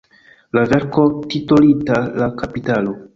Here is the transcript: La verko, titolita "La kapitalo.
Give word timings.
La 0.57 0.61
verko, 0.71 1.03
titolita 1.33 1.99
"La 2.23 2.31
kapitalo. 2.43 2.97